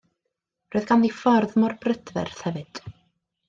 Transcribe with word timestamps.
Roedd 0.75 0.87
ganddi 0.93 1.11
ffordd 1.19 1.55
mor 1.65 1.77
brydferth 1.87 2.43
hefyd. 2.51 2.87